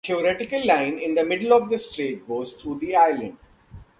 A 0.03 0.07
theoretical 0.07 0.65
line 0.65 0.97
in 0.97 1.13
the 1.13 1.23
middle 1.23 1.53
of 1.53 1.69
the 1.69 1.77
strait 1.77 2.27
goes 2.27 2.53
through 2.57 2.79
the 2.79 2.95
island. 2.95 3.37